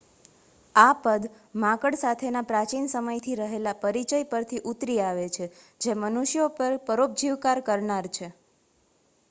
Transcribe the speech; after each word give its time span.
આ 0.75 0.93
પદ 0.99 1.27
માંકડ 1.63 1.97
સાથેના 1.99 2.43
પ્રાચીન 2.45 2.87
સમયથી 2.93 3.35
રહેલા 3.41 3.75
પરિચય 3.83 4.21
પરથી 4.31 4.63
ઉતરી 4.71 4.97
આવે 5.03 5.27
છે 5.35 5.45
જે 5.81 5.97
મનુષ્યો 5.99 6.47
પર 6.55 6.79
પરોપજીવકાર 6.87 7.59
કરનાર 7.63 8.05
છે 8.11 8.27